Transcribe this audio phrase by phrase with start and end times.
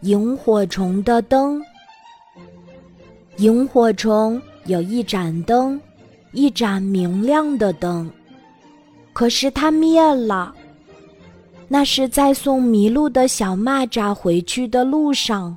[0.00, 1.62] 萤火虫的灯。
[3.38, 5.80] 萤火虫有一盏灯，
[6.32, 8.10] 一盏明亮的灯，
[9.12, 10.54] 可是它灭了。
[11.66, 15.56] 那是在送迷路的小蚂蚱回去的路上，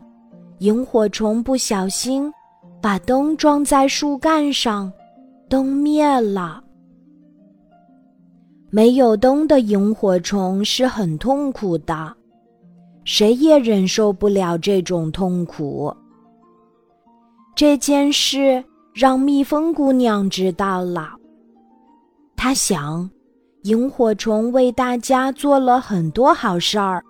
[0.60, 2.34] 萤火虫不小心
[2.82, 4.92] 把灯装在树干上，
[5.48, 6.64] 灯灭了。
[8.70, 12.14] 没有灯的萤火虫是很痛苦的，
[13.08, 15.96] 谁也忍受不了这种痛苦。
[17.56, 18.62] 这件事
[18.94, 21.12] 让蜜蜂姑娘知道了。
[22.36, 23.10] 她想，
[23.64, 27.02] 萤火虫为大家做了很多好事儿，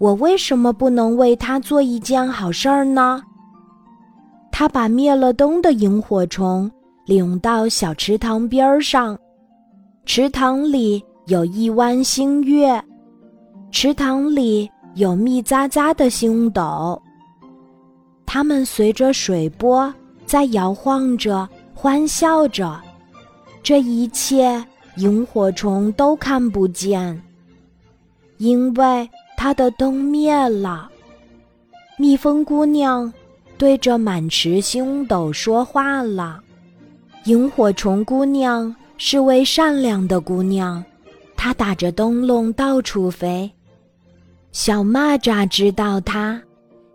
[0.00, 3.22] 我为什么不能为它做一件好事儿呢？
[4.50, 6.68] 她把灭了灯的萤火虫
[7.06, 9.16] 领到小池塘边上，
[10.04, 12.82] 池塘里有一弯新月，
[13.70, 17.00] 池塘里有密匝匝的星斗。
[18.26, 19.92] 它们随着水波
[20.24, 22.80] 在摇晃着，欢笑着。
[23.62, 24.64] 这一切
[24.96, 27.22] 萤火虫都看不见，
[28.38, 30.90] 因为它的灯灭了。
[31.98, 33.12] 蜜蜂姑娘
[33.56, 36.40] 对着满池星斗说话了
[37.26, 40.82] ：“萤火虫姑娘是位善良的姑娘，
[41.36, 43.50] 她打着灯笼到处飞。
[44.52, 46.40] 小蚂蚱知道她，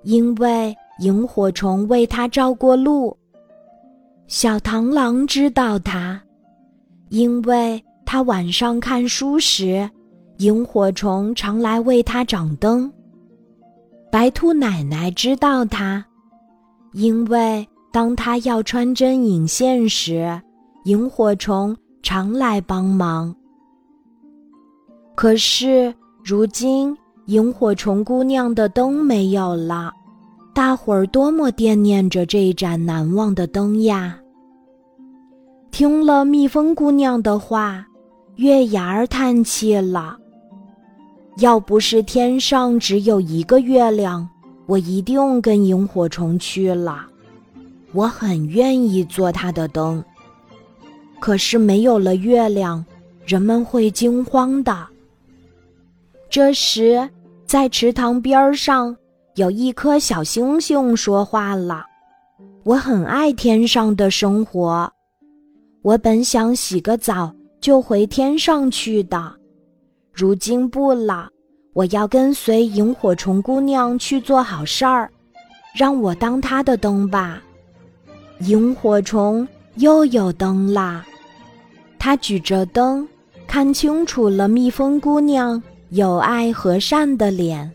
[0.04, 3.16] 因为。”萤火虫为他照过路，
[4.26, 6.20] 小螳螂知道他，
[7.10, 9.88] 因为他晚上看书时，
[10.40, 12.92] 萤火虫常来为他掌灯。
[14.12, 16.04] 白兔奶奶知道他，
[16.94, 20.42] 因为当他要穿针引线时，
[20.86, 23.36] 萤火虫常来帮忙。
[25.14, 26.98] 可是如今，
[27.28, 29.94] 萤火虫姑娘的灯没有了。
[30.54, 34.18] 大伙儿多么惦念着这盏难忘的灯呀！
[35.70, 37.86] 听了蜜蜂姑娘的话，
[38.38, 40.18] 月牙儿叹气了。
[41.40, 44.28] 要不是天上只有一个月亮，
[44.66, 47.06] 我一定跟萤火虫去了。
[47.92, 50.04] 我很愿意做它的灯。
[51.20, 52.84] 可是没有了月亮，
[53.26, 54.88] 人们会惊慌的。
[56.30, 57.08] 这时，
[57.48, 58.96] 在池塘边上。
[59.36, 61.86] 有一颗小星星说话了
[62.66, 64.92] ：“我很爱天上的生活，
[65.84, 67.32] 我本想洗个澡
[67.62, 69.32] 就回天上去的，
[70.12, 71.30] 如今不了，
[71.74, 75.08] 我要跟随萤火虫姑娘去做好事儿，
[75.76, 77.40] 让我当她的灯吧。”
[78.42, 81.06] 萤火虫又有灯啦，
[82.00, 83.08] 他举着灯，
[83.46, 87.72] 看清楚了蜜蜂姑娘有爱和善的脸。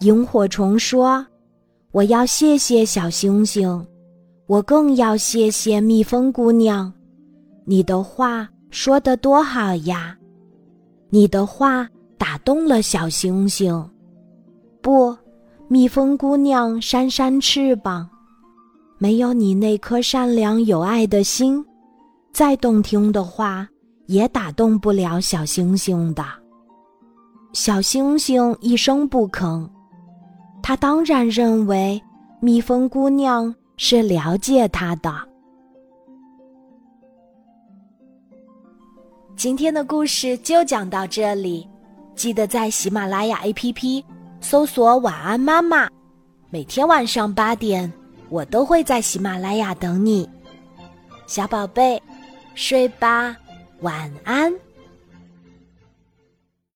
[0.00, 1.26] 萤火虫说
[1.92, 3.86] ：“我要谢谢小星星，
[4.46, 6.92] 我更要谢谢蜜蜂姑娘。
[7.64, 10.16] 你的话说得多好呀！
[11.08, 11.88] 你的话
[12.18, 13.88] 打动了小星星。
[14.82, 15.16] 不，
[15.68, 18.08] 蜜蜂姑娘扇扇翅膀，
[18.98, 21.64] 没有你那颗善良有爱的心，
[22.32, 23.68] 再动听的话
[24.06, 26.24] 也打动不了小星星的。”
[27.56, 29.66] 小星星一声不吭。
[30.62, 31.98] 他当然认为
[32.38, 35.10] 蜜蜂姑娘是了解他的。
[39.36, 41.66] 今天的故事就讲到这里，
[42.14, 44.04] 记得在喜马拉雅 APP
[44.42, 45.88] 搜索“晚安妈妈”，
[46.52, 47.90] 每天晚上八点，
[48.28, 50.28] 我都会在喜马拉雅等你，
[51.26, 51.98] 小宝贝，
[52.54, 53.34] 睡吧，
[53.80, 54.52] 晚安。